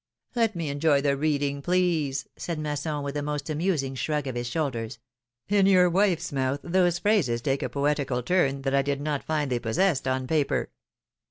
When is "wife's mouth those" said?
5.91-6.97